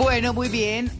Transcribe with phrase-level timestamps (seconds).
[0.00, 0.90] Bueno, muy bien.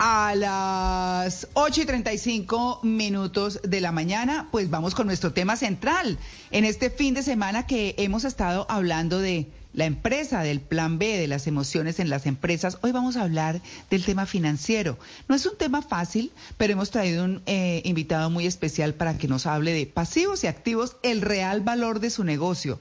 [0.00, 6.18] A las 8 y 35 minutos de la mañana, pues vamos con nuestro tema central.
[6.50, 11.16] En este fin de semana que hemos estado hablando de la empresa, del plan B,
[11.16, 14.98] de las emociones en las empresas, hoy vamos a hablar del tema financiero.
[15.28, 19.28] No es un tema fácil, pero hemos traído un eh, invitado muy especial para que
[19.28, 22.80] nos hable de pasivos y activos, el real valor de su negocio.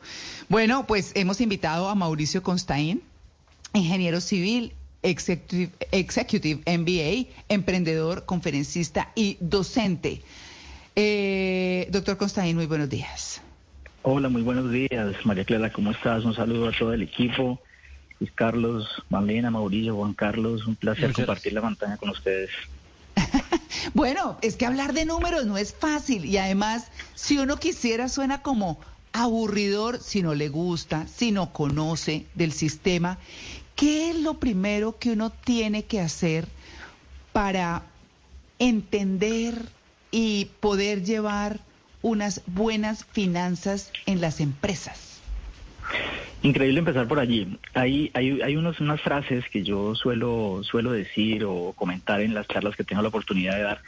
[0.50, 3.04] Bueno, pues hemos invitado a Mauricio Constaín,
[3.76, 10.22] ingeniero civil Executive, Executive MBA, emprendedor, conferencista y docente.
[10.96, 13.42] Eh, doctor Constaín, muy buenos días.
[14.02, 15.16] Hola, muy buenos días.
[15.26, 16.26] María Clara, ¿cómo estás?
[16.26, 17.60] Un saludo a todo el equipo.
[18.20, 22.50] Luis Carlos, Marlena, Mauricio, Juan Carlos, un placer compartir la pantalla con ustedes.
[23.94, 28.42] bueno, es que hablar de números no es fácil y además, si uno quisiera, suena
[28.42, 28.80] como
[29.14, 33.18] aburridor si no le gusta, si no conoce del sistema.
[33.76, 36.48] ¿Qué es lo primero que uno tiene que hacer
[37.32, 37.84] para
[38.60, 39.56] entender
[40.12, 41.60] y poder llevar
[42.02, 45.22] unas buenas finanzas en las empresas?
[46.44, 47.58] Increíble empezar por allí.
[47.74, 52.48] Hay, hay, hay unos, unas frases que yo suelo, suelo decir o comentar en las
[52.48, 53.82] charlas que tengo la oportunidad de dar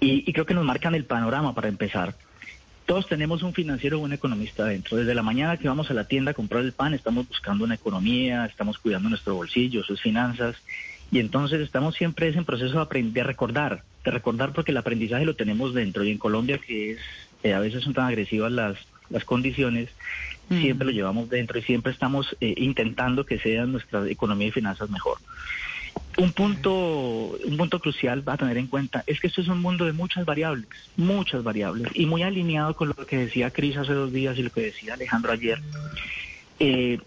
[0.00, 2.14] y, y creo que nos marcan el panorama para empezar.
[2.86, 4.96] Todos tenemos un financiero o un economista dentro.
[4.96, 7.74] Desde la mañana que vamos a la tienda a comprar el pan, estamos buscando una
[7.74, 10.56] economía, estamos cuidando nuestro bolsillo, sus finanzas.
[11.10, 15.24] Y entonces estamos siempre en proceso de aprender, de recordar, de recordar porque el aprendizaje
[15.24, 16.04] lo tenemos dentro.
[16.04, 16.98] Y en Colombia, que es
[17.42, 18.76] eh, a veces son tan agresivas las,
[19.10, 19.88] las condiciones,
[20.48, 20.60] mm.
[20.60, 24.90] siempre lo llevamos dentro y siempre estamos eh, intentando que sea nuestra economía y finanzas
[24.90, 25.18] mejor.
[26.18, 29.84] Un punto, un punto crucial a tener en cuenta es que esto es un mundo
[29.84, 34.12] de muchas variables, muchas variables, y muy alineado con lo que decía Cris hace dos
[34.12, 35.60] días y lo que decía Alejandro ayer.
[36.58, 37.00] Eh,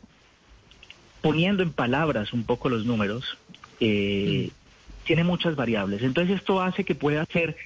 [1.22, 3.38] poniendo en palabras un poco los números,
[3.80, 4.52] eh,
[5.06, 6.04] tiene muchas variables.
[6.04, 7.58] Entonces esto hace que pueda ser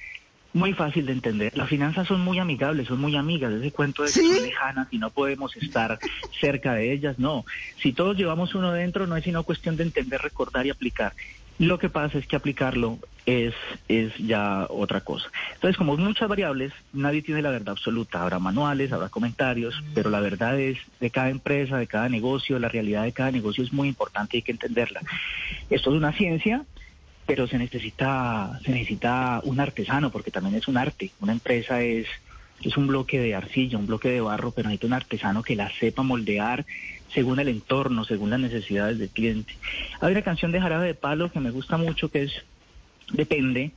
[0.54, 1.56] muy fácil de entender.
[1.56, 3.52] Las finanzas son muy amigables, son muy amigas.
[3.52, 5.98] Ese cuento de que son lejanas y no podemos estar
[6.40, 7.44] cerca de ellas, no.
[7.82, 11.12] Si todos llevamos uno dentro, no es sino cuestión de entender, recordar y aplicar.
[11.58, 13.54] Lo que pasa es que aplicarlo es,
[13.88, 15.30] es ya otra cosa.
[15.54, 18.22] Entonces, como muchas variables, nadie tiene la verdad absoluta.
[18.22, 22.68] Habrá manuales, habrá comentarios, pero la verdad es de cada empresa, de cada negocio, la
[22.68, 25.00] realidad de cada negocio es muy importante y hay que entenderla.
[25.70, 26.64] Esto es una ciencia,
[27.26, 31.10] pero se necesita, se necesita un artesano, porque también es un arte.
[31.20, 32.06] Una empresa es,
[32.62, 35.70] es un bloque de arcilla, un bloque de barro, pero necesita un artesano que la
[35.70, 36.64] sepa moldear
[37.12, 39.54] según el entorno, según las necesidades del cliente.
[40.00, 42.44] Hay una canción de Jarabe de Palo que me gusta mucho que es
[43.12, 43.72] Depende,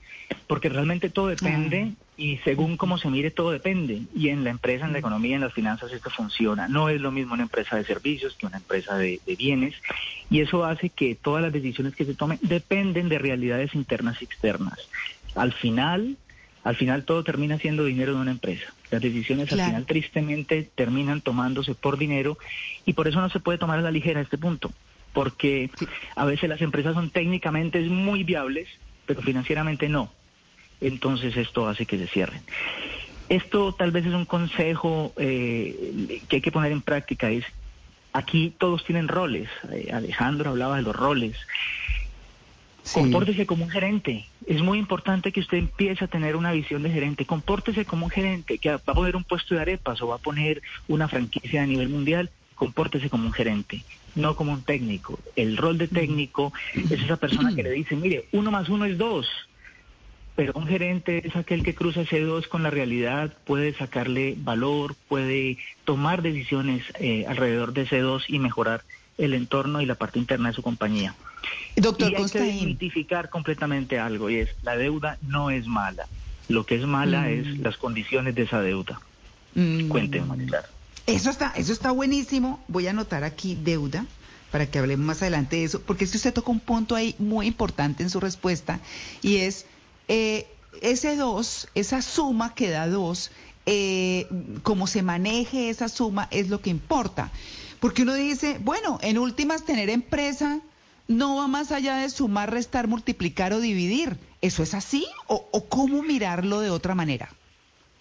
[0.47, 4.01] porque realmente todo depende y según cómo se mire todo depende.
[4.15, 6.67] Y en la empresa, en la economía, en las finanzas esto funciona.
[6.67, 9.75] No es lo mismo una empresa de servicios que una empresa de, bienes
[10.29, 14.25] y eso hace que todas las decisiones que se tomen dependen de realidades internas y
[14.25, 14.79] externas.
[15.35, 16.17] Al final,
[16.63, 18.73] al final todo termina siendo dinero de una empresa.
[18.89, 22.37] Las decisiones al final tristemente terminan tomándose por dinero
[22.85, 24.71] y por eso no se puede tomar a la ligera este punto,
[25.13, 25.69] porque
[26.15, 28.69] a veces las empresas son técnicamente muy viables,
[29.07, 30.11] pero financieramente no.
[30.79, 32.41] Entonces esto hace que se cierren.
[33.29, 37.31] Esto tal vez es un consejo eh, que hay que poner en práctica.
[37.31, 37.45] Es
[38.13, 39.49] aquí todos tienen roles.
[39.71, 41.35] Eh, Alejandro hablaba de los roles.
[42.93, 44.25] Compórtese como un gerente.
[44.45, 47.25] Es muy importante que usted empiece a tener una visión de gerente.
[47.25, 50.19] Compórtese como un gerente que va a poner un puesto de arepas o va a
[50.19, 52.29] poner una franquicia a nivel mundial.
[52.57, 53.83] Compórtese como un gerente,
[54.15, 55.17] no como un técnico.
[55.37, 58.97] El rol de técnico es esa persona que le dice, mire, uno más uno es
[58.97, 59.27] dos
[60.37, 64.95] pero un gerente es aquel que cruza ese dos con la realidad, puede sacarle valor,
[65.07, 68.83] puede tomar decisiones eh, alrededor de ese dos y mejorar
[69.17, 71.15] el entorno y la parte interna de su compañía.
[71.75, 76.05] Doctor y hay que identificar completamente algo y es la deuda no es mala.
[76.49, 77.29] Lo que es mala mm.
[77.29, 79.01] es las condiciones de esa deuda.
[79.55, 79.87] Mm.
[79.87, 80.67] Cuéntenme, claro.
[81.07, 82.63] Eso está, eso está buenísimo.
[82.67, 84.05] Voy a anotar aquí deuda
[84.51, 87.15] para que hablemos más adelante de eso, porque es que usted toca un punto ahí
[87.17, 88.79] muy importante en su respuesta
[89.21, 89.65] y es
[90.07, 90.47] eh,
[90.81, 93.31] ese 2, esa suma que da 2,
[93.65, 94.27] eh,
[94.63, 97.31] como se maneje esa suma es lo que importa.
[97.79, 100.61] Porque uno dice, bueno, en últimas tener empresa
[101.07, 104.17] no va más allá de sumar, restar, multiplicar o dividir.
[104.41, 105.05] ¿Eso es así?
[105.27, 107.29] ¿O, cómo mirarlo de otra manera?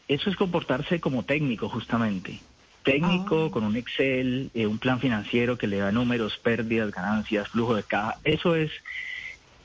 [0.08, 2.41] Eso es comportarse como técnico, justamente.
[2.87, 3.50] Técnico, ah.
[3.50, 7.83] con un Excel, eh, un plan financiero que le da números, pérdidas, ganancias, flujo de
[7.83, 8.17] caja.
[8.25, 8.71] Eso es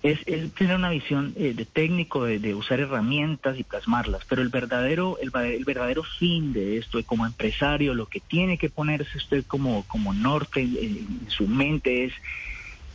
[0.03, 5.17] es, tener una visión eh, de técnico, de, usar herramientas y plasmarlas, pero el verdadero,
[5.21, 5.29] el,
[5.63, 10.61] verdadero fin de esto, como empresario, lo que tiene que ponerse usted como, como norte
[10.61, 12.13] en, su mente es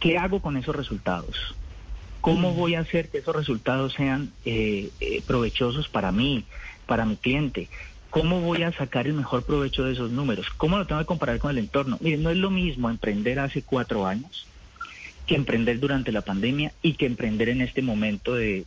[0.00, 1.54] ¿qué hago con esos resultados?
[2.20, 6.44] ¿Cómo voy a hacer que esos resultados sean eh, eh, provechosos para mí,
[6.86, 7.68] para mi cliente?
[8.16, 10.46] ¿Cómo voy a sacar el mejor provecho de esos números?
[10.56, 11.98] ¿Cómo lo tengo que comparar con el entorno?
[12.00, 14.46] Miren, no es lo mismo emprender hace cuatro años
[15.26, 18.64] que emprender durante la pandemia y que emprender en este momento de,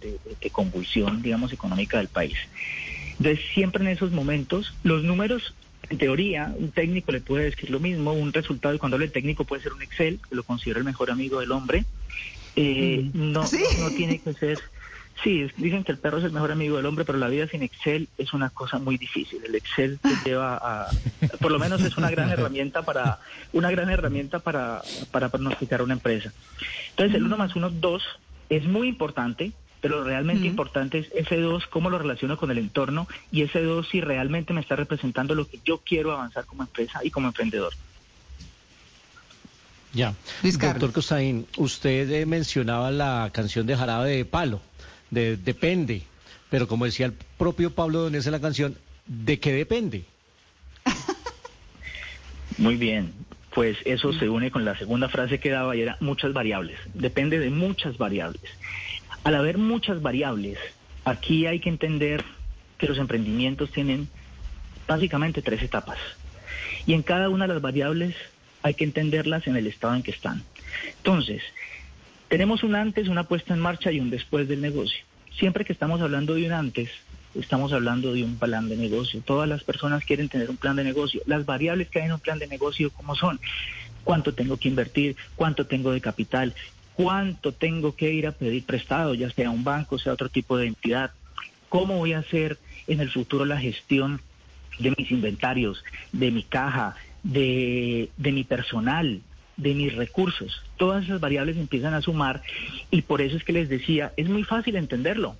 [0.51, 2.37] convulsión, digamos, económica del país.
[3.17, 5.55] Entonces, siempre en esos momentos, los números,
[5.89, 9.11] en teoría, un técnico le puede decir lo mismo, un resultado, y cuando habla el
[9.11, 11.85] técnico puede ser un Excel, que lo considero el mejor amigo del hombre,
[12.55, 13.31] eh, mm.
[13.31, 13.41] no,
[13.79, 14.59] no tiene que ser
[15.23, 17.61] Sí, dicen que el perro es el mejor amigo del hombre, pero la vida sin
[17.61, 19.41] Excel es una cosa muy difícil.
[19.43, 20.87] El Excel te lleva a,
[21.41, 23.19] por lo menos es una gran herramienta para,
[23.51, 24.81] una gran herramienta para,
[25.11, 26.31] para pronosticar una empresa.
[26.91, 28.03] Entonces el 1 más 1, 2
[28.49, 29.51] es muy importante,
[29.81, 33.89] pero realmente importante es ese 2, cómo lo relaciono con el entorno y ese 2
[33.89, 37.73] si realmente me está representando lo que yo quiero avanzar como empresa y como emprendedor.
[39.91, 40.13] Ya.
[40.43, 44.61] Doctor Costaín, usted eh, mencionaba la canción de Jarabe de Palo
[45.11, 46.03] de depende.
[46.49, 48.75] Pero como decía el propio Pablo Donés en la canción,
[49.05, 50.05] ¿de qué depende?
[52.57, 53.13] Muy bien,
[53.53, 56.77] pues eso se une con la segunda frase que daba y era muchas variables.
[56.93, 58.41] Depende de muchas variables.
[59.23, 60.57] Al haber muchas variables,
[61.05, 62.23] aquí hay que entender
[62.77, 64.07] que los emprendimientos tienen
[64.87, 65.99] básicamente tres etapas.
[66.85, 68.15] Y en cada una de las variables
[68.63, 70.43] hay que entenderlas en el estado en que están.
[70.97, 71.43] Entonces,
[72.29, 75.03] tenemos un antes, una puesta en marcha y un después del negocio.
[75.37, 76.89] Siempre que estamos hablando de un antes,
[77.33, 79.21] estamos hablando de un plan de negocio.
[79.25, 81.21] Todas las personas quieren tener un plan de negocio.
[81.25, 83.39] Las variables que hay en un plan de negocio, ¿cómo son?
[84.03, 85.15] ¿Cuánto tengo que invertir?
[85.35, 86.53] ¿Cuánto tengo de capital?
[86.93, 90.67] ¿Cuánto tengo que ir a pedir prestado, ya sea un banco, sea otro tipo de
[90.67, 91.11] entidad?
[91.67, 94.21] ¿Cómo voy a hacer en el futuro la gestión
[94.77, 99.21] de mis inventarios, de mi caja, de mi personal,
[99.59, 100.63] de mis recursos.
[100.77, 102.41] Todas esas variables empiezan a sumar
[102.89, 105.35] y por eso es que les decía, es muy fácil entenderlo.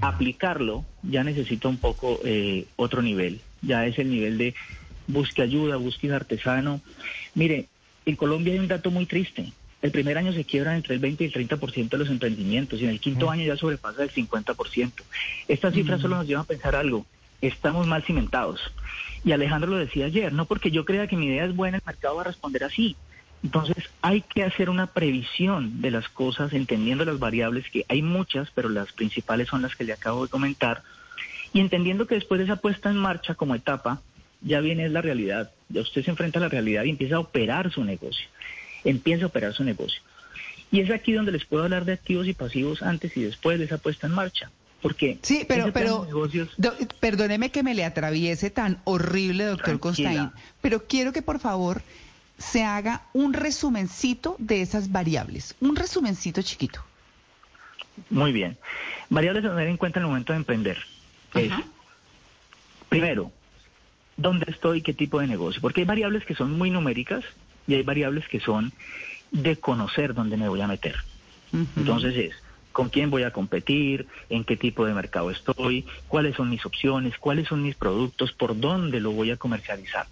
[0.00, 4.54] Aplicarlo ya necesita un poco eh, otro nivel, ya es el nivel de
[5.06, 6.80] busque ayuda, busque artesano.
[7.34, 7.68] Mire,
[8.06, 9.52] en Colombia hay un dato muy triste.
[9.82, 12.84] El primer año se quiebran entre el 20 y el 30% de los emprendimientos y
[12.84, 14.92] en el quinto año ya sobrepasa el 50%.
[15.48, 17.04] Estas cifras solo nos llevan a pensar algo.
[17.40, 18.60] Estamos mal cimentados.
[19.24, 21.82] Y Alejandro lo decía ayer, no porque yo crea que mi idea es buena, el
[21.84, 22.96] mercado va a responder así.
[23.42, 28.50] Entonces hay que hacer una previsión de las cosas, entendiendo las variables, que hay muchas,
[28.54, 30.82] pero las principales son las que le acabo de comentar,
[31.52, 34.00] y entendiendo que después de esa puesta en marcha como etapa,
[34.40, 37.70] ya viene la realidad, ya usted se enfrenta a la realidad y empieza a operar
[37.72, 38.26] su negocio,
[38.84, 40.00] empieza a operar su negocio.
[40.70, 43.66] Y es aquí donde les puedo hablar de activos y pasivos antes y después de
[43.66, 44.50] esa puesta en marcha.
[44.80, 46.08] Porque sí, pero, pero
[46.98, 50.30] perdóneme que me le atraviese tan horrible, doctor Constaín,
[50.60, 51.82] pero quiero que por favor
[52.38, 56.84] se haga un resumencito de esas variables, un resumencito chiquito.
[58.10, 58.58] Muy bien.
[59.10, 60.78] Variables a tener en cuenta en el momento de emprender.
[62.88, 63.32] primero,
[64.16, 64.82] ¿dónde estoy?
[64.82, 65.60] ¿Qué tipo de negocio?
[65.60, 67.24] Porque hay variables que son muy numéricas
[67.66, 68.72] y hay variables que son
[69.30, 70.96] de conocer dónde me voy a meter.
[71.76, 72.41] Entonces es,
[72.72, 77.18] con quién voy a competir, en qué tipo de mercado estoy, cuáles son mis opciones,
[77.18, 80.06] cuáles son mis productos, por dónde lo voy a comercializar.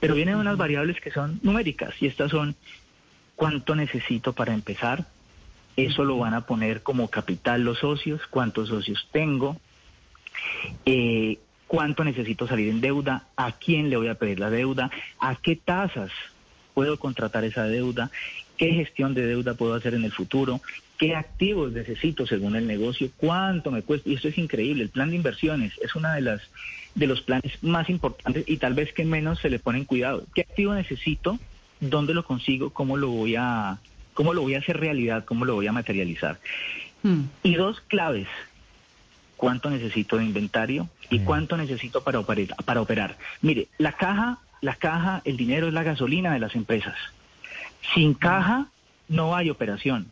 [0.00, 2.54] Pero vienen unas variables que son numéricas y estas son
[3.36, 5.06] cuánto necesito para empezar,
[5.76, 9.56] eso lo van a poner como capital los socios, cuántos socios tengo,
[10.84, 15.36] eh, cuánto necesito salir en deuda, a quién le voy a pedir la deuda, a
[15.36, 16.10] qué tasas
[16.74, 18.10] puedo contratar esa deuda,
[18.56, 20.60] qué gestión de deuda puedo hacer en el futuro,
[21.02, 24.08] qué activos necesito según el negocio, cuánto me cuesta.
[24.08, 24.84] Y esto es increíble.
[24.84, 26.40] El plan de inversiones es una de las
[26.94, 30.24] de los planes más importantes y tal vez que menos se le ponen cuidado.
[30.32, 31.40] ¿Qué activo necesito?
[31.80, 32.70] ¿Dónde lo consigo?
[32.70, 33.78] ¿Cómo lo voy a
[34.14, 35.24] cómo lo voy a hacer realidad?
[35.24, 36.38] ¿Cómo lo voy a materializar?
[37.02, 37.22] Hmm.
[37.42, 38.28] Y dos claves.
[39.36, 41.24] ¿Cuánto necesito de inventario y hmm.
[41.24, 43.18] cuánto necesito para operar, para operar?
[43.40, 46.94] Mire, la caja, la caja, el dinero es la gasolina de las empresas.
[47.92, 48.68] Sin caja
[49.08, 50.06] no hay operación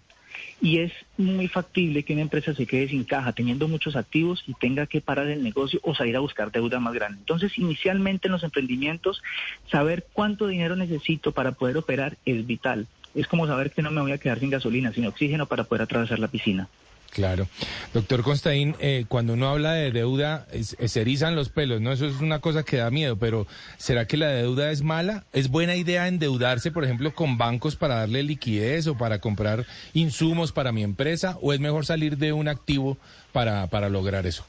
[0.60, 4.54] y es muy factible que una empresa se quede sin caja teniendo muchos activos y
[4.54, 7.18] tenga que parar el negocio o salir a buscar deuda más grande.
[7.18, 9.22] Entonces, inicialmente en los emprendimientos,
[9.70, 12.86] saber cuánto dinero necesito para poder operar es vital.
[13.14, 15.82] Es como saber que no me voy a quedar sin gasolina, sin oxígeno para poder
[15.82, 16.68] atravesar la piscina.
[17.10, 17.48] Claro.
[17.92, 21.92] Doctor Constaín, eh, cuando uno habla de deuda, se erizan los pelos, ¿no?
[21.92, 23.48] Eso es una cosa que da miedo, pero
[23.78, 25.24] ¿será que la deuda es mala?
[25.32, 30.52] ¿Es buena idea endeudarse, por ejemplo, con bancos para darle liquidez o para comprar insumos
[30.52, 31.36] para mi empresa?
[31.42, 32.96] ¿O es mejor salir de un activo
[33.32, 34.44] para, para lograr eso?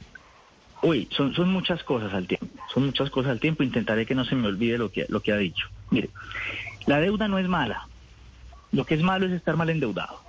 [0.84, 3.64] Uy, son, son muchas cosas al tiempo, son muchas cosas al tiempo.
[3.64, 5.68] Intentaré que no se me olvide lo que, lo que ha dicho.
[5.90, 6.10] Mire,
[6.86, 7.88] la deuda no es mala,
[8.72, 10.20] Lo que es malo es estar mal endeudado.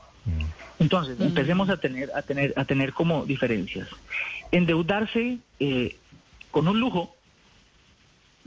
[0.79, 3.89] Entonces, empecemos a tener, a tener, a tener como diferencias.
[4.51, 5.97] Endeudarse eh,
[6.51, 7.15] con un lujo,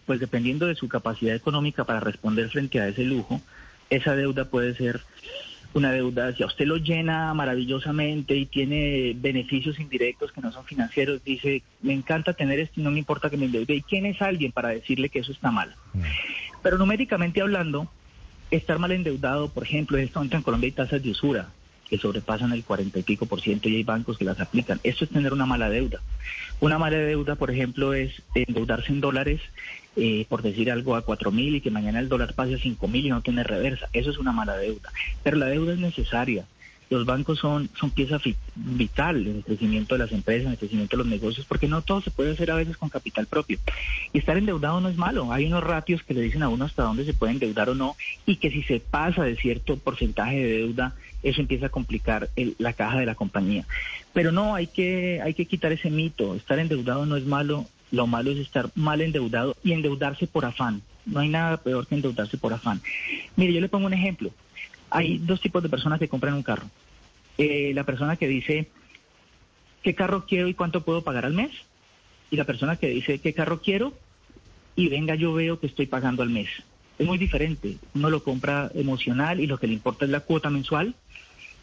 [0.06, 3.42] pues dependiendo de su capacidad económica para responder frente a ese lujo,
[3.90, 5.02] esa deuda puede ser
[5.74, 10.64] una deuda, si a usted lo llena maravillosamente y tiene beneficios indirectos que no son
[10.64, 13.76] financieros, dice, me encanta tener esto y no me importa que me endeude.
[13.76, 15.76] ¿Y quién es alguien para decirle que eso está mal?
[16.64, 17.92] Pero numéricamente hablando,
[18.52, 21.50] estar mal endeudado, por ejemplo, este momento en Colombia hay tasas de usura
[21.90, 24.80] que sobrepasan el cuarenta y pico por ciento y hay bancos que las aplican.
[24.84, 26.02] Esto es tener una mala deuda.
[26.60, 29.42] Una mala deuda, por ejemplo, es endeudarse en dólares,
[29.96, 32.88] eh, por decir algo, a cuatro mil y que mañana el dólar pase a cinco
[32.88, 33.90] mil y no tiene reversa.
[33.94, 34.92] Eso es una mala deuda.
[35.24, 36.46] Pero la deuda es necesaria
[36.90, 38.20] los bancos son, son pieza
[38.56, 41.82] vital en el crecimiento de las empresas, en el crecimiento de los negocios, porque no
[41.82, 43.58] todo se puede hacer a veces con capital propio.
[44.14, 45.32] Y estar endeudado no es malo.
[45.32, 47.96] Hay unos ratios que le dicen a uno hasta dónde se puede endeudar o no,
[48.26, 52.74] y que si se pasa de cierto porcentaje de deuda, eso empieza a complicar la
[52.74, 53.66] caja de la compañía.
[54.14, 56.36] Pero no, hay que, hay que quitar ese mito.
[56.36, 57.66] Estar endeudado no es malo.
[57.92, 60.82] Lo malo es estar mal endeudado y endeudarse por afán.
[61.06, 62.82] No hay nada peor que endeudarse por afán.
[63.36, 64.32] Mire, yo le pongo un ejemplo.
[64.96, 66.70] Hay dos tipos de personas que compran un carro.
[67.38, 68.70] Eh, la persona que dice,
[69.84, 71.52] ¿qué carro quiero y cuánto puedo pagar al mes?
[72.32, 73.92] Y la persona que dice, ¿qué carro quiero?
[74.78, 76.48] Y venga, yo veo que estoy pagando al mes.
[76.98, 77.76] Es muy diferente.
[77.94, 80.96] Uno lo compra emocional y lo que le importa es la cuota mensual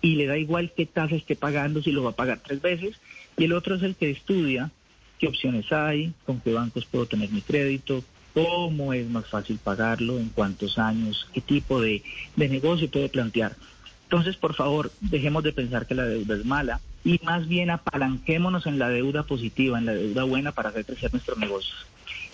[0.03, 3.01] y le da igual qué tasa esté pagando, si lo va a pagar tres veces.
[3.39, 4.71] Y el otro es el que estudia
[5.19, 10.19] qué opciones hay, con qué bancos puedo tener mi crédito, cómo es más fácil pagarlo,
[10.19, 12.03] en cuántos años, qué tipo de,
[12.37, 13.57] negocio puedo plantear.
[14.05, 18.67] Entonces, por favor, dejemos de pensar que la deuda es mala y más bien apalanquémonos
[18.67, 21.87] en la deuda positiva, en la deuda buena para hacer crecer nuestros negocios.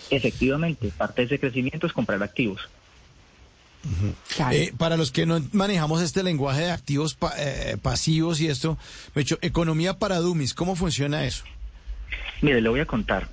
[0.09, 2.61] Efectivamente, parte de ese crecimiento es comprar activos.
[4.51, 8.77] Eh, para los que no manejamos este lenguaje de activos eh, pasivos y esto,
[9.15, 11.45] me hecho, economía para dummies, ¿cómo funciona eso?
[12.41, 13.29] Mire, le voy a contar.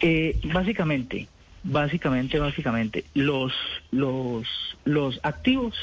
[0.00, 1.28] Eh, básicamente,
[1.66, 3.52] básicamente, básicamente, los,
[3.90, 4.46] los,
[4.84, 5.74] los activos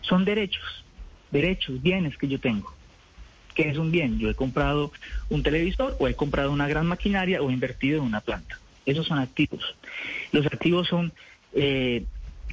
[0.00, 0.84] son derechos,
[1.30, 2.74] derechos, bienes que yo tengo.
[3.54, 4.18] ¿Qué es un bien?
[4.18, 4.92] Yo he comprado
[5.28, 8.58] un televisor o he comprado una gran maquinaria o he invertido en una planta.
[8.86, 9.76] Esos son activos.
[10.32, 11.12] Los activos son
[11.54, 12.04] eh,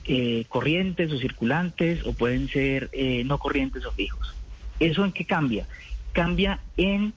[0.06, 4.36] eh, corrientes o circulantes o pueden ser eh, no corrientes o fijos.
[4.80, 5.66] ¿Eso en qué cambia?
[6.12, 7.14] Cambia en,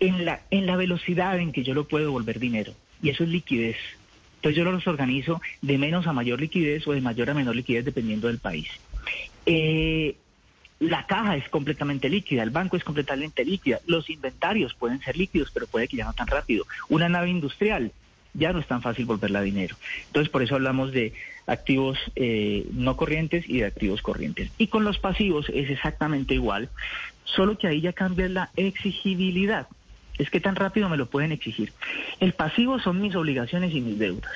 [0.00, 2.72] en, la, en la velocidad en que yo lo puedo volver dinero.
[3.02, 3.76] Y eso es liquidez.
[4.40, 7.84] Entonces yo los organizo de menos a mayor liquidez o de mayor a menor liquidez
[7.84, 8.68] dependiendo del país.
[9.44, 10.16] Eh,
[10.78, 15.50] la caja es completamente líquida, el banco es completamente líquida, los inventarios pueden ser líquidos,
[15.52, 16.64] pero puede que ya no tan rápido.
[16.88, 17.92] Una nave industrial
[18.32, 19.76] ya no es tan fácil volverla a dinero.
[20.06, 21.12] Entonces por eso hablamos de
[21.46, 24.50] activos eh, no corrientes y de activos corrientes.
[24.56, 26.70] Y con los pasivos es exactamente igual,
[27.24, 29.66] solo que ahí ya cambia la exigibilidad
[30.20, 31.72] es que tan rápido me lo pueden exigir.
[32.20, 34.30] El pasivo son mis obligaciones y mis deudas.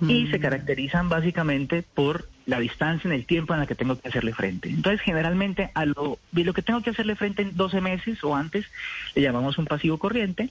[0.00, 0.30] Y mm.
[0.30, 4.32] se caracterizan básicamente por la distancia en el tiempo en la que tengo que hacerle
[4.32, 4.68] frente.
[4.68, 8.66] Entonces, generalmente, a lo, lo que tengo que hacerle frente en 12 meses o antes,
[9.14, 10.50] le llamamos un pasivo corriente.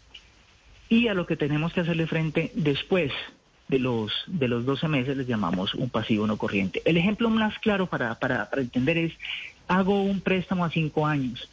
[0.87, 3.11] Y a lo que tenemos que hacerle frente después
[3.67, 6.81] de los, de los 12 meses, les llamamos un pasivo no corriente.
[6.85, 9.13] El ejemplo más claro para, para, para entender es,
[9.67, 11.49] hago un préstamo a 5 años.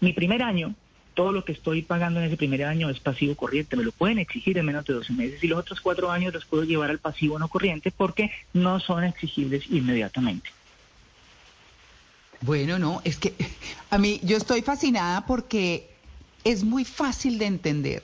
[0.00, 0.74] Mi primer año
[1.14, 4.18] todo lo que estoy pagando en ese primer año es pasivo corriente, me lo pueden
[4.18, 6.98] exigir en menos de 12 meses y los otros cuatro años los puedo llevar al
[6.98, 10.50] pasivo no corriente porque no son exigibles inmediatamente.
[12.40, 13.34] Bueno, no, es que
[13.90, 15.88] a mí yo estoy fascinada porque
[16.44, 18.02] es muy fácil de entender.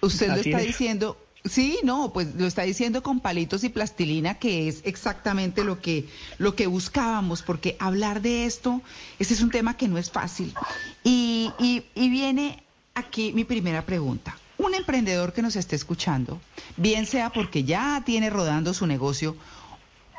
[0.00, 4.66] Usted lo está diciendo, Sí, no, pues lo está diciendo con palitos y plastilina, que
[4.66, 6.06] es exactamente lo que,
[6.38, 8.80] lo que buscábamos, porque hablar de esto,
[9.18, 10.54] ese es un tema que no es fácil.
[11.02, 11.23] Y,
[11.58, 12.62] y, viene
[12.94, 14.36] aquí mi primera pregunta.
[14.58, 16.40] Un emprendedor que nos esté escuchando,
[16.76, 19.36] bien sea porque ya tiene rodando su negocio,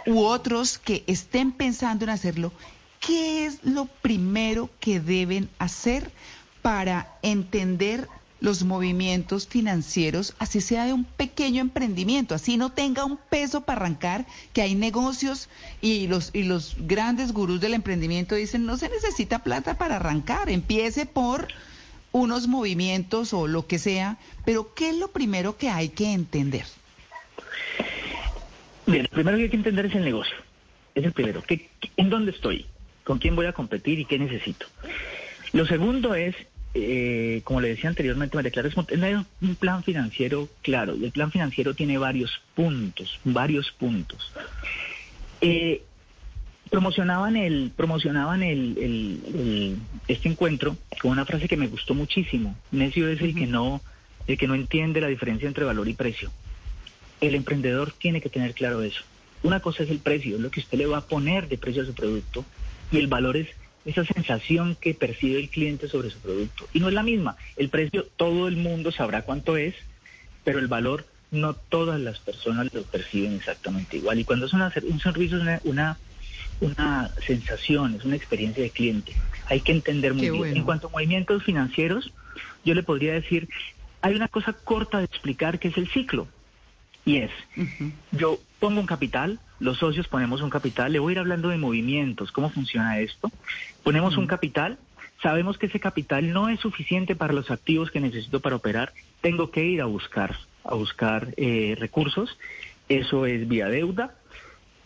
[0.06, 2.52] u otros que estén pensando en hacerlo,
[3.00, 6.12] ¿qué es lo primero que deben hacer
[6.62, 8.08] para entender
[8.42, 13.82] los movimientos financieros, así sea de un pequeño emprendimiento, así no tenga un peso para
[13.82, 15.50] arrancar, que hay negocios
[15.82, 20.50] y los, y los grandes gurús del emprendimiento dicen, no se necesita plata para arrancar,
[20.50, 21.48] empiece por
[22.12, 26.66] unos movimientos o lo que sea, pero ¿qué es lo primero que hay que entender?
[28.86, 30.36] Bien, lo primero que hay que entender es el negocio,
[30.94, 32.66] es el primero, ¿Qué, ¿en dónde estoy?
[33.04, 34.66] ¿Con quién voy a competir y qué necesito?
[35.54, 36.36] Lo segundo es
[36.78, 41.32] eh, como le decía anteriormente, María Clara, es un plan financiero claro y el plan
[41.32, 44.34] financiero tiene varios puntos, varios puntos.
[45.40, 45.84] Eh,
[46.70, 49.78] promocionaban el promocionaban el, el,
[50.10, 52.58] este encuentro con una frase que me gustó muchísimo.
[52.72, 53.82] Necio es el que no
[54.28, 56.30] el que no entiende la diferencia entre valor y precio.
[57.22, 59.02] El emprendedor tiene que tener claro eso.
[59.44, 61.84] Una cosa es el precio es lo que usted le va a poner de precio
[61.84, 62.44] a su producto
[62.92, 63.48] y el valor es
[63.86, 67.70] esa sensación que percibe el cliente sobre su producto y no es la misma el
[67.70, 69.76] precio todo el mundo sabrá cuánto es
[70.44, 74.72] pero el valor no todas las personas lo perciben exactamente igual y cuando es una,
[74.90, 75.98] un servicio es una
[76.60, 79.14] una sensación, es una experiencia de cliente.
[79.48, 80.58] Hay que entender muy bien.
[80.58, 82.12] En cuanto a movimientos financieros,
[82.64, 83.50] yo le podría decir,
[84.02, 86.28] hay una cosa corta de explicar que es el ciclo.
[87.06, 87.32] Y es,
[88.12, 91.58] yo pongo un capital, los socios ponemos un capital, le voy a ir hablando de
[91.58, 93.32] movimientos, cómo funciona esto.
[93.84, 94.80] Ponemos un capital,
[95.22, 99.52] sabemos que ese capital no es suficiente para los activos que necesito para operar, tengo
[99.52, 102.38] que ir a buscar, a buscar eh, recursos.
[102.90, 104.16] Eso es vía deuda,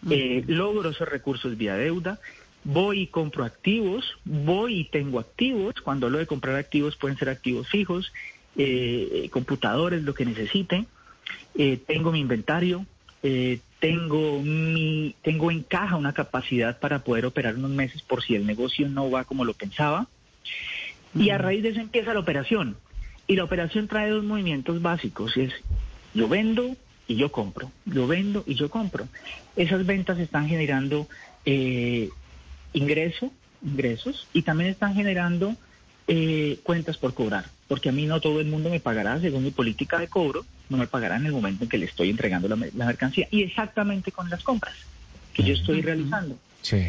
[0.10, 2.20] eh, logro esos recursos vía deuda,
[2.64, 7.30] voy y compro activos, voy y tengo activos, cuando hablo de comprar activos pueden ser
[7.30, 8.12] activos fijos,
[8.58, 10.88] eh, computadores, lo que necesiten,
[11.56, 12.86] eh, tengo mi inventario,
[13.80, 18.46] tengo mi, tengo en caja una capacidad para poder operar unos meses por si el
[18.46, 20.08] negocio no va como lo pensaba,
[21.16, 22.78] y a raíz de eso empieza la operación.
[23.28, 25.52] Y la operación trae dos movimientos básicos, es
[26.14, 26.76] yo vendo,
[27.10, 29.08] y yo compro, yo vendo y yo compro.
[29.56, 31.08] Esas ventas están generando
[31.44, 32.10] eh,
[32.72, 33.34] ingreso,
[33.64, 35.56] ingresos y también están generando
[36.08, 39.52] eh, cuentas por cobrar, porque a mí no todo el mundo me pagará según mi
[39.52, 42.56] política de cobro, no me pagará en el momento en que le estoy entregando la,
[42.56, 44.76] la mercancía y exactamente con las compras
[45.34, 46.38] que yo estoy realizando.
[46.62, 46.88] Sí.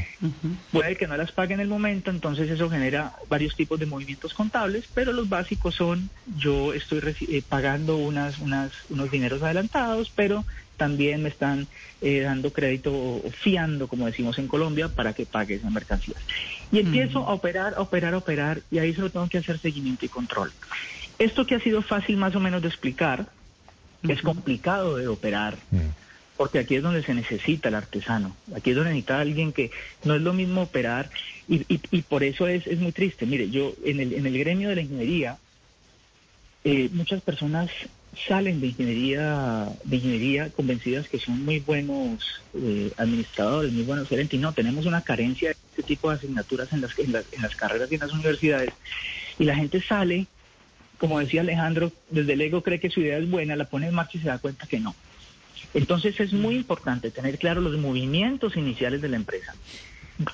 [0.73, 4.35] Puede que no las pague en el momento, entonces eso genera varios tipos de movimientos
[4.35, 10.45] contables, pero los básicos son yo estoy eh, pagando unas, unas, unos dineros adelantados, pero
[10.77, 11.69] también me están
[12.01, 16.17] eh, dando crédito o, fiando, como decimos en Colombia, para que pague esa mercancía.
[16.73, 20.05] Y empiezo a operar, a operar, a operar, y ahí solo tengo que hacer seguimiento
[20.05, 20.53] y control.
[21.19, 23.27] Esto que ha sido fácil más o menos de explicar,
[24.09, 25.57] es complicado de operar.
[25.71, 26.01] Mm
[26.41, 29.71] porque aquí es donde se necesita el artesano, aquí es donde necesita alguien que
[30.05, 31.11] no es lo mismo operar
[31.47, 33.27] y, y, por eso es, es, muy triste.
[33.27, 35.37] Mire, yo en el, en el gremio de la ingeniería,
[36.65, 37.71] eh, muchas personas
[38.27, 44.39] salen de ingeniería, de ingeniería convencidas que son muy buenos eh, administradores, muy buenos gerentes,
[44.39, 47.43] y no, tenemos una carencia de este tipo de asignaturas en las, en las, en
[47.43, 48.71] las carreras y en las universidades,
[49.39, 50.27] y la gente sale,
[51.01, 53.95] como decía Alejandro, desde el ego cree que su idea es buena, la pone en
[53.95, 54.95] marcha y se da cuenta que no.
[55.73, 59.55] Entonces es muy importante tener claro los movimientos iniciales de la empresa.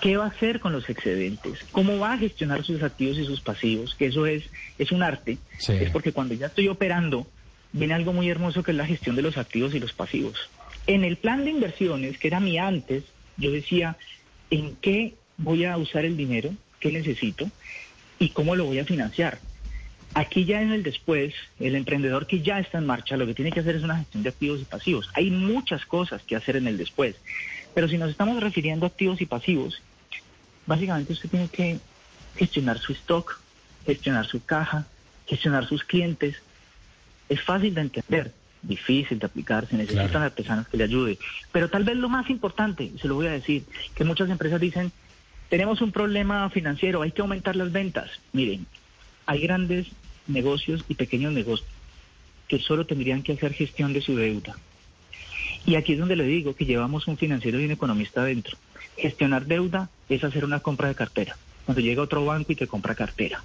[0.01, 1.61] ¿Qué va a hacer con los excedentes?
[1.71, 3.95] ¿Cómo va a gestionar sus activos y sus pasivos?
[3.95, 4.43] Que eso es,
[4.77, 5.39] es un arte.
[5.69, 7.29] Es porque cuando ya estoy operando,
[7.71, 10.51] viene algo muy hermoso que es la gestión de los activos y los pasivos.
[10.89, 13.05] En el plan de inversiones, que era mi antes,
[13.37, 13.97] yo decía,
[14.51, 16.51] ¿en qué voy a usar el dinero?
[16.81, 17.49] ¿Qué necesito?
[18.19, 19.39] ¿Y cómo lo voy a financiar?
[20.15, 23.53] Aquí ya en el después, el emprendedor que ya está en marcha, lo que tiene
[23.53, 25.11] que hacer es una gestión de activos y pasivos.
[25.15, 27.17] Hay muchas cosas que hacer en el después,
[27.75, 29.83] pero si nos estamos refiriendo a activos y pasivos,
[30.67, 31.79] básicamente usted tiene que
[32.37, 33.41] gestionar su stock,
[33.85, 34.87] gestionar su caja,
[35.27, 36.37] gestionar sus clientes.
[37.29, 41.19] Es fácil de entender, difícil de aplicar, se necesitan artesanos que le ayuden.
[41.53, 43.65] Pero tal vez lo más importante, se lo voy a decir,
[43.95, 44.93] que muchas empresas dicen,
[45.49, 48.11] tenemos un problema financiero, hay que aumentar las ventas.
[48.33, 48.67] Miren,
[49.27, 49.89] hay grandes
[50.27, 51.69] negocios y pequeños negocios
[52.49, 54.57] que solo tendrían que hacer gestión de su deuda.
[55.65, 58.57] Y aquí es donde le digo que llevamos un financiero y un economista adentro.
[58.97, 61.37] Gestionar deuda es hacer una compra de cartera.
[61.65, 63.43] Cuando llega otro banco y te compra cartera.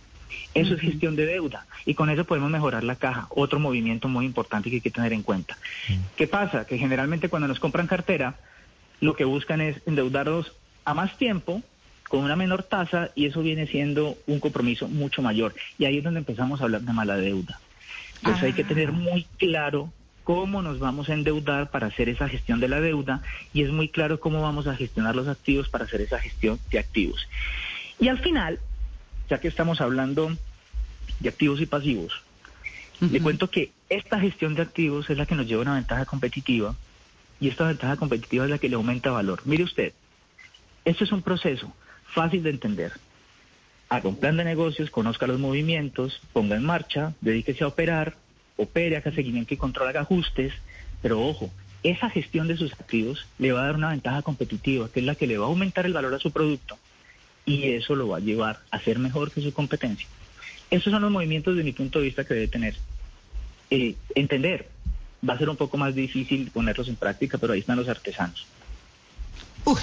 [0.54, 3.28] Eso es gestión de deuda y con eso podemos mejorar la caja.
[3.30, 5.58] Otro movimiento muy importante que hay que tener en cuenta.
[6.16, 6.66] ¿Qué pasa?
[6.66, 8.36] Que generalmente cuando nos compran cartera,
[9.00, 10.54] lo que buscan es endeudarnos
[10.86, 11.64] a más tiempo
[12.12, 15.56] con una menor tasa y eso viene siendo un compromiso mucho mayor.
[15.80, 17.62] Y ahí es donde empezamos a hablar de mala deuda.
[18.18, 18.92] Entonces hay que tener ah.
[18.92, 19.94] muy claro
[20.26, 23.22] cómo nos vamos a endeudar para hacer esa gestión de la deuda
[23.54, 26.80] y es muy claro cómo vamos a gestionar los activos para hacer esa gestión de
[26.80, 27.30] activos.
[27.98, 28.60] Y al final,
[29.30, 30.36] ya que estamos hablando
[31.22, 32.12] de activos y pasivos,
[33.00, 36.06] le cuento que esta gestión de activos es la que nos lleva a una ventaja
[36.06, 36.76] competitiva
[37.40, 39.42] y esta ventaja competitiva es la que le aumenta valor.
[39.46, 39.94] Mire usted,
[40.84, 41.74] esto es un proceso
[42.14, 42.92] fácil de entender.
[43.90, 48.16] Haga un plan de negocios, conozca los movimientos, ponga en marcha, dedíquese a operar,
[48.58, 50.54] opere, haga seguimiento y control, haga ajustes,
[51.02, 51.52] pero ojo,
[51.84, 55.16] esa gestión de sus activos le va a dar una ventaja competitiva, que es la
[55.16, 56.78] que le va a aumentar el valor a su producto
[57.46, 60.08] y eso lo va a llevar a ser mejor que su competencia.
[60.70, 62.76] Esos son los movimientos de mi punto de vista que debe tener.
[63.70, 64.70] Eh, entender,
[65.28, 68.46] va a ser un poco más difícil ponerlos en práctica, pero ahí están los artesanos.
[69.66, 69.82] Uy,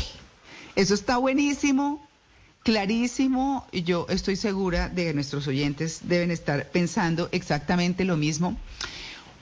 [0.76, 2.07] Eso está buenísimo,
[2.68, 3.66] clarísimo.
[3.72, 8.58] Yo estoy segura de que nuestros oyentes deben estar pensando exactamente lo mismo.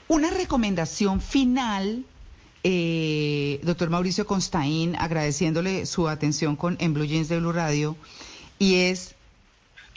[0.06, 2.04] Una recomendación final,
[2.62, 7.96] eh, doctor Mauricio Constaín, agradeciéndole su atención con en Blue Jeans de Blue Radio,
[8.60, 9.16] y es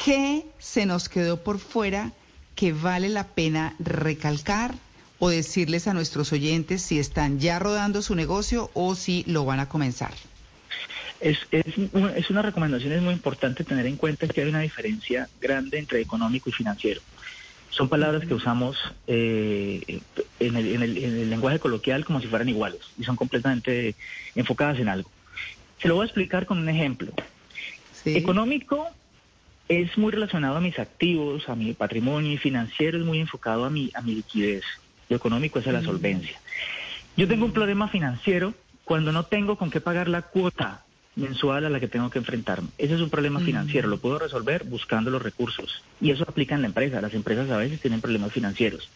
[0.03, 2.13] ¿qué se nos quedó por fuera
[2.55, 4.73] que vale la pena recalcar
[5.19, 9.59] o decirles a nuestros oyentes si están ya rodando su negocio o si lo van
[9.59, 10.15] a comenzar?
[11.19, 11.65] Es, es,
[12.15, 15.99] es una recomendación, es muy importante tener en cuenta que hay una diferencia grande entre
[15.99, 17.01] económico y financiero.
[17.69, 20.01] Son palabras que usamos eh,
[20.39, 23.95] en, el, en, el, en, el, lenguaje coloquial como si fueran iguales y son completamente
[24.35, 25.09] enfocadas en algo.
[25.81, 27.11] Se lo voy a explicar con un ejemplo.
[27.93, 28.17] ¿Sí?
[28.17, 28.87] Económico
[29.67, 33.69] es muy relacionado a mis activos, a mi patrimonio y financiero es muy enfocado a
[33.69, 34.63] mi, a mi liquidez.
[35.09, 36.39] Lo económico es a la solvencia.
[37.15, 38.53] Yo tengo un problema financiero
[38.83, 40.83] cuando no tengo con qué pagar la cuota
[41.15, 42.69] mensual a la que tengo que enfrentarme.
[42.77, 45.83] Ese es un problema financiero, lo puedo resolver buscando los recursos.
[45.99, 47.01] Y eso aplica en la empresa.
[47.01, 48.89] Las empresas a veces tienen problemas financieros.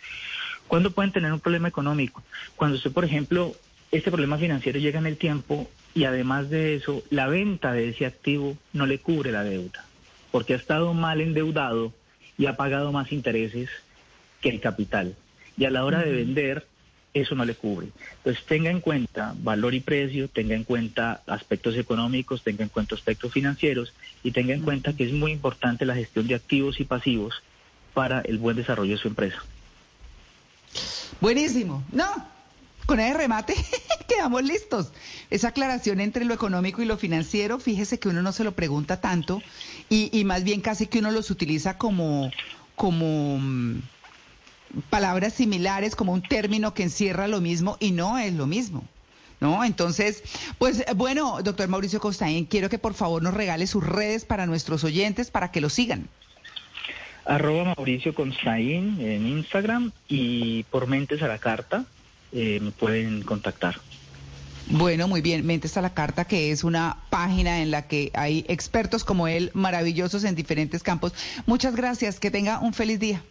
[0.67, 2.23] ¿Cuándo pueden tener un problema económico?
[2.55, 3.55] Cuando usted, por ejemplo,
[3.91, 8.05] este problema financiero llega en el tiempo y además de eso, la venta de ese
[8.05, 9.85] activo no le cubre la deuda,
[10.31, 11.93] porque ha estado mal endeudado
[12.37, 13.69] y ha pagado más intereses
[14.41, 15.15] que el capital.
[15.57, 16.65] Y a la hora de vender,
[17.13, 17.89] eso no le cubre.
[18.17, 22.95] Entonces tenga en cuenta valor y precio, tenga en cuenta aspectos económicos, tenga en cuenta
[22.95, 26.85] aspectos financieros y tenga en cuenta que es muy importante la gestión de activos y
[26.85, 27.43] pasivos
[27.93, 29.37] para el buen desarrollo de su empresa.
[31.21, 31.83] Buenísimo.
[31.91, 32.05] No,
[32.85, 33.53] con ese remate
[34.07, 34.91] quedamos listos.
[35.29, 38.99] Esa aclaración entre lo económico y lo financiero, fíjese que uno no se lo pregunta
[38.99, 39.41] tanto
[39.89, 42.31] y, y más bien casi que uno los utiliza como,
[42.75, 43.39] como
[44.89, 48.83] palabras similares, como un término que encierra lo mismo y no es lo mismo.
[49.39, 49.65] ¿No?
[49.65, 50.23] Entonces,
[50.57, 54.85] pues bueno, doctor Mauricio Costaín, quiero que por favor nos regale sus redes para nuestros
[54.85, 56.07] oyentes para que lo sigan.
[57.25, 61.85] Arroba Mauricio Constaín en Instagram y por Mentes a la Carta
[62.31, 63.75] eh, me pueden contactar.
[64.67, 65.45] Bueno, muy bien.
[65.45, 69.51] Mentes a la Carta, que es una página en la que hay expertos como él,
[69.53, 71.13] maravillosos en diferentes campos.
[71.45, 72.19] Muchas gracias.
[72.19, 73.23] Que tenga un feliz día.